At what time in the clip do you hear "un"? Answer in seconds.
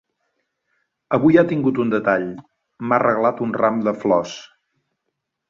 1.83-1.91, 3.49-3.55